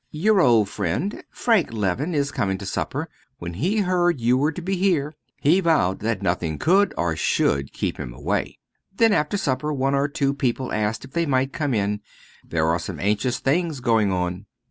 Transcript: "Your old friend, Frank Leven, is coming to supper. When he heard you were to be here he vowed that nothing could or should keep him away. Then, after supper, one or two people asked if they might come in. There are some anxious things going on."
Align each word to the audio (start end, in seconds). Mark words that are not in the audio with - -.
"Your 0.09 0.41
old 0.41 0.67
friend, 0.67 1.23
Frank 1.29 1.71
Leven, 1.71 2.15
is 2.15 2.31
coming 2.31 2.57
to 2.57 2.65
supper. 2.65 3.07
When 3.37 3.53
he 3.53 3.81
heard 3.81 4.19
you 4.19 4.35
were 4.35 4.51
to 4.51 4.59
be 4.63 4.75
here 4.75 5.13
he 5.39 5.59
vowed 5.59 5.99
that 5.99 6.23
nothing 6.23 6.57
could 6.57 6.91
or 6.97 7.15
should 7.15 7.71
keep 7.71 7.97
him 7.99 8.11
away. 8.11 8.57
Then, 8.91 9.13
after 9.13 9.37
supper, 9.37 9.71
one 9.71 9.93
or 9.93 10.07
two 10.07 10.33
people 10.33 10.73
asked 10.73 11.05
if 11.05 11.11
they 11.11 11.27
might 11.27 11.53
come 11.53 11.75
in. 11.75 12.01
There 12.43 12.65
are 12.65 12.79
some 12.79 12.99
anxious 12.99 13.37
things 13.37 13.79
going 13.79 14.11
on." 14.11 14.47